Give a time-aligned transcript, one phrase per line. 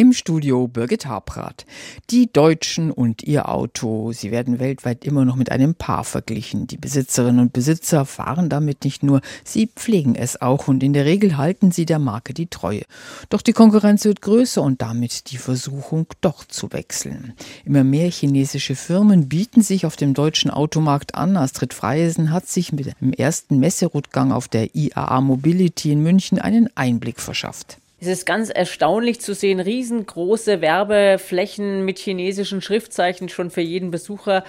[0.00, 1.66] Im Studio Birgit Habrath.
[2.08, 6.66] Die Deutschen und ihr Auto, sie werden weltweit immer noch mit einem Paar verglichen.
[6.66, 11.04] Die Besitzerinnen und Besitzer fahren damit nicht nur, sie pflegen es auch und in der
[11.04, 12.84] Regel halten sie der Marke die Treue.
[13.28, 17.34] Doch die Konkurrenz wird größer und damit die Versuchung, doch zu wechseln.
[17.66, 21.36] Immer mehr chinesische Firmen bieten sich auf dem deutschen Automarkt an.
[21.36, 26.74] Astrid Freisen hat sich mit dem ersten Messerundgang auf der IAA Mobility in München einen
[26.74, 27.76] Einblick verschafft.
[28.02, 34.42] Es ist ganz erstaunlich zu sehen, riesengroße Werbeflächen mit chinesischen Schriftzeichen schon für jeden Besucher.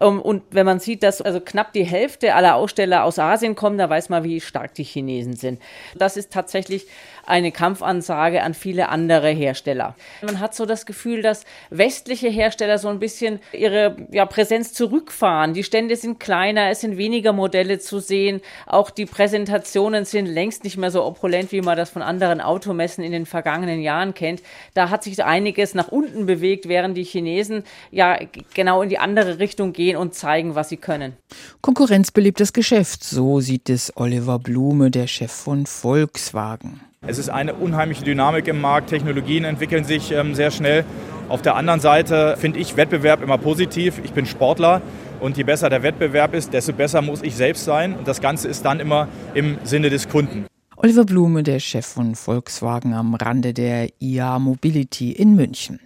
[0.00, 3.78] Ähm, und wenn man sieht, dass also knapp die Hälfte aller Aussteller aus Asien kommen,
[3.78, 5.60] da weiß man, wie stark die Chinesen sind.
[5.96, 6.86] Das ist tatsächlich
[7.26, 9.94] eine Kampfansage an viele andere Hersteller.
[10.22, 15.54] Man hat so das Gefühl, dass westliche Hersteller so ein bisschen ihre ja, Präsenz zurückfahren.
[15.54, 18.40] Die Stände sind kleiner, es sind weniger Modelle zu sehen.
[18.66, 23.04] Auch die Präsentationen sind längst nicht mehr so opulent, wie man das von anderen Automessen
[23.04, 24.42] in den vergangenen Jahren kennt.
[24.74, 28.18] Da hat sich einiges nach unten bewegt, während die Chinesen ja
[28.54, 31.14] genau in die andere Richtung gehen und zeigen, was sie können.
[31.60, 36.80] Konkurrenz belebt das Geschäft, so sieht es Oliver Blume, der Chef von Volkswagen.
[37.06, 40.84] Es ist eine unheimliche Dynamik im Markt, Technologien entwickeln sich ähm, sehr schnell.
[41.30, 44.00] Auf der anderen Seite finde ich Wettbewerb immer positiv.
[44.04, 44.82] Ich bin Sportler
[45.20, 47.96] und je besser der Wettbewerb ist, desto besser muss ich selbst sein.
[47.96, 50.46] Und das Ganze ist dann immer im Sinne des Kunden.
[50.76, 55.78] Oliver Blume, der Chef von Volkswagen am Rande der IA Mobility in München.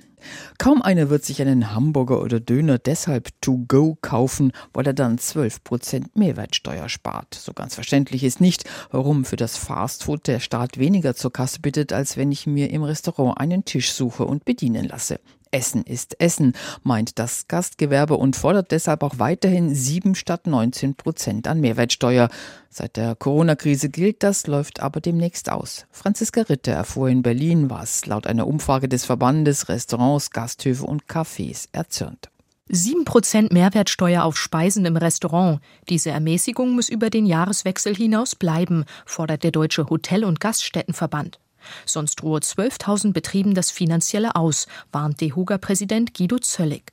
[0.58, 5.18] Kaum einer wird sich einen Hamburger oder Döner deshalb to go kaufen, weil er dann
[5.18, 7.34] 12 Prozent Mehrwertsteuer spart.
[7.34, 11.92] So ganz verständlich ist nicht, warum für das Fastfood der Staat weniger zur Kasse bittet,
[11.92, 15.20] als wenn ich mir im Restaurant einen Tisch suche und bedienen lasse.
[15.54, 21.46] Essen ist Essen, meint das Gastgewerbe und fordert deshalb auch weiterhin 7 statt 19 Prozent
[21.46, 22.28] an Mehrwertsteuer.
[22.70, 25.86] Seit der Corona-Krise gilt das, läuft aber demnächst aus.
[25.92, 31.68] Franziska Ritter erfuhr in Berlin, was laut einer Umfrage des Verbandes Restaurants, Gasthöfe und Cafés
[31.70, 32.30] erzürnt.
[32.68, 35.60] 7% Mehrwertsteuer auf Speisen im Restaurant.
[35.88, 41.38] Diese Ermäßigung muss über den Jahreswechsel hinaus bleiben, fordert der Deutsche Hotel- und Gaststättenverband.
[41.86, 46.92] Sonst drohe 12.000 Betrieben das Finanzielle aus, warnt DEHOGA-Präsident Guido Zöllig.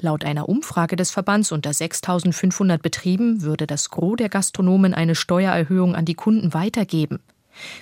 [0.00, 5.94] Laut einer Umfrage des Verbands unter 6.500 Betrieben würde das Gros der Gastronomen eine Steuererhöhung
[5.94, 7.20] an die Kunden weitergeben.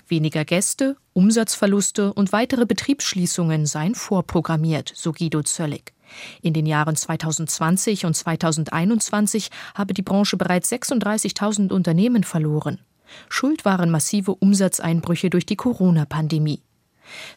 [0.06, 5.92] Weniger Gäste, Umsatzverluste und weitere Betriebsschließungen seien vorprogrammiert, so Guido Zöllig.
[6.42, 12.78] In den Jahren 2020 und 2021 habe die Branche bereits 36.000 Unternehmen verloren.
[13.28, 16.62] Schuld waren massive Umsatzeinbrüche durch die Corona-Pandemie.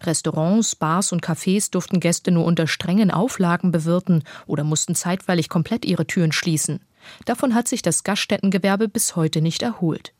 [0.03, 5.85] Restaurants, Bars und Cafés durften Gäste nur unter strengen Auflagen bewirten oder mussten zeitweilig komplett
[5.85, 6.79] ihre Türen schließen.
[7.25, 10.13] Davon hat sich das Gaststättengewerbe bis heute nicht erholt.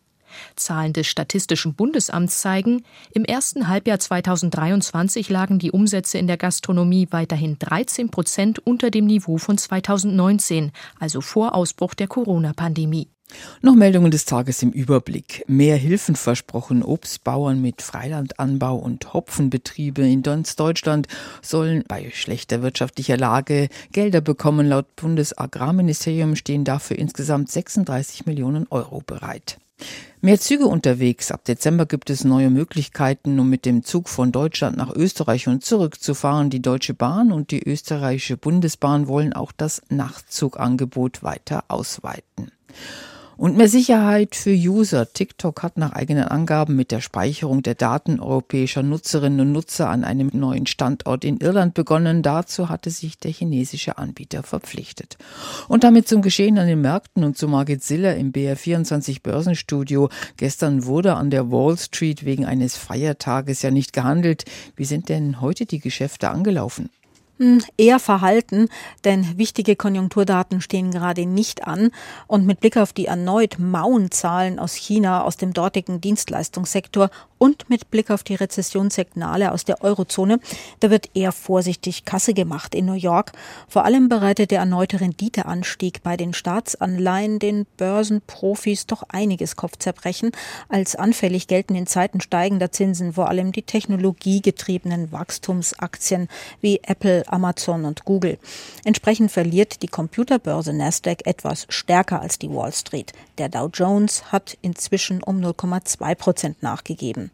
[0.56, 7.08] Zahlen des Statistischen Bundesamts zeigen, im ersten Halbjahr 2023 lagen die Umsätze in der Gastronomie
[7.12, 13.10] weiterhin 13 Prozent unter dem Niveau von 2019, also vor Ausbruch der Corona-Pandemie.
[13.62, 15.44] Noch Meldungen des Tages im Überblick.
[15.48, 16.84] Mehr Hilfen versprochen.
[16.84, 21.08] Obstbauern mit Freilandanbau und Hopfenbetriebe in ganz Deutschland
[21.42, 24.68] sollen bei schlechter wirtschaftlicher Lage Gelder bekommen.
[24.68, 29.58] Laut Bundesagrarministerium stehen dafür insgesamt 36 Millionen Euro bereit.
[30.20, 31.32] Mehr Züge unterwegs.
[31.32, 35.64] Ab Dezember gibt es neue Möglichkeiten, um mit dem Zug von Deutschland nach Österreich und
[35.64, 36.50] zurückzufahren.
[36.50, 42.52] Die Deutsche Bahn und die österreichische Bundesbahn wollen auch das Nachtzugangebot weiter ausweiten.
[43.38, 45.14] Und mehr Sicherheit für User.
[45.14, 50.04] TikTok hat nach eigenen Angaben mit der Speicherung der Daten europäischer Nutzerinnen und Nutzer an
[50.04, 52.24] einem neuen Standort in Irland begonnen.
[52.24, 55.20] Dazu hatte sich der chinesische Anbieter verpflichtet.
[55.68, 60.10] Und damit zum Geschehen an den Märkten und zu Margit Siller im BR24 Börsenstudio.
[60.38, 64.46] Gestern wurde an der Wall Street wegen eines Feiertages ja nicht gehandelt.
[64.76, 66.90] Wie sind denn heute die Geschäfte angelaufen?
[67.40, 68.68] Hm, eher verhalten,
[69.04, 71.92] denn wichtige Konjunkturdaten stehen gerade nicht an.
[72.26, 77.70] Und mit Blick auf die erneut mauen Zahlen aus China, aus dem dortigen Dienstleistungssektor und
[77.70, 80.40] mit Blick auf die Rezessionssignale aus der Eurozone,
[80.80, 83.34] da wird eher vorsichtig Kasse gemacht in New York.
[83.68, 90.32] Vor allem bereitet der erneute Renditeanstieg bei den Staatsanleihen den Börsenprofis doch einiges Kopfzerbrechen.
[90.70, 96.28] Als anfällig gelten in Zeiten steigender Zinsen vor allem die technologiegetriebenen Wachstumsaktien
[96.62, 98.38] wie Apple, Amazon und Google.
[98.84, 103.14] Entsprechend verliert die Computerbörse Nasdaq etwas stärker als die Wall Street.
[103.38, 107.32] Der Dow Jones hat inzwischen um 0,2 Prozent nachgegeben.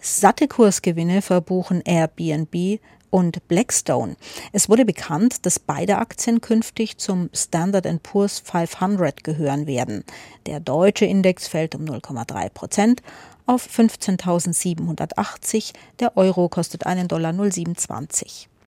[0.00, 2.80] Satte Kursgewinne verbuchen Airbnb,
[3.10, 4.16] und Blackstone.
[4.52, 10.04] Es wurde bekannt, dass beide Aktien künftig zum Standard Poor's 500 gehören werden.
[10.46, 13.02] Der deutsche Index fällt um 0,3 Prozent
[13.46, 15.72] auf 15.780.
[16.00, 18.48] Der Euro kostet einen Dollar 0,27.